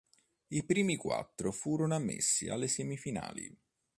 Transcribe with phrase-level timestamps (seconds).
[0.47, 3.55] I primi quattro furono ammessi alle semifinali.